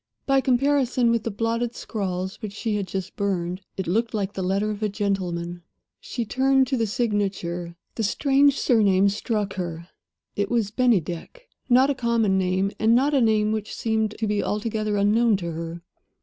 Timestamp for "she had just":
2.53-3.15